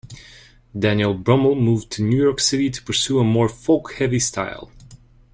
Daniel 0.75 1.13
Brummel 1.13 1.53
moved 1.53 1.91
to 1.91 2.01
New 2.01 2.19
York 2.19 2.39
City 2.39 2.71
to 2.71 2.81
pursue 2.81 3.19
a 3.19 3.23
more 3.23 3.47
folk-heavy 3.47 4.17
style. 4.19 4.71